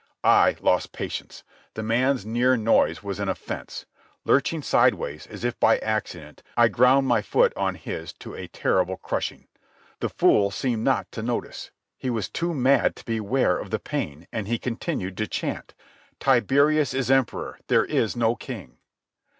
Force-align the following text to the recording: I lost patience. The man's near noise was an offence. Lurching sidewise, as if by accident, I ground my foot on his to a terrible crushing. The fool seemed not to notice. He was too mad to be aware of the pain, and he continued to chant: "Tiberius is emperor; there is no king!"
I 0.23 0.55
lost 0.61 0.93
patience. 0.93 1.43
The 1.75 1.83
man's 1.83 2.25
near 2.25 2.57
noise 2.57 3.03
was 3.03 3.19
an 3.19 3.29
offence. 3.29 3.85
Lurching 4.25 4.63
sidewise, 4.63 5.27
as 5.27 5.43
if 5.43 5.59
by 5.59 5.77
accident, 5.77 6.41
I 6.57 6.69
ground 6.69 7.05
my 7.05 7.21
foot 7.21 7.53
on 7.55 7.75
his 7.75 8.11
to 8.13 8.33
a 8.33 8.47
terrible 8.47 8.97
crushing. 8.97 9.45
The 9.99 10.09
fool 10.09 10.49
seemed 10.49 10.83
not 10.83 11.11
to 11.11 11.21
notice. 11.21 11.69
He 11.99 12.09
was 12.09 12.29
too 12.29 12.51
mad 12.55 12.95
to 12.95 13.05
be 13.05 13.17
aware 13.17 13.59
of 13.59 13.69
the 13.69 13.77
pain, 13.77 14.27
and 14.33 14.47
he 14.47 14.57
continued 14.57 15.17
to 15.17 15.27
chant: 15.27 15.75
"Tiberius 16.19 16.95
is 16.95 17.11
emperor; 17.11 17.59
there 17.67 17.85
is 17.85 18.15
no 18.15 18.35
king!" 18.35 18.77